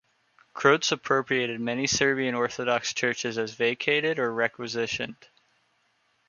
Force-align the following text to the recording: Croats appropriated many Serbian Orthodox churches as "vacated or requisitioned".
Croats 0.55 0.91
appropriated 0.91 1.61
many 1.61 1.85
Serbian 1.85 2.33
Orthodox 2.33 2.91
churches 2.91 3.37
as 3.37 3.53
"vacated 3.53 4.17
or 4.17 4.33
requisitioned". 4.33 5.27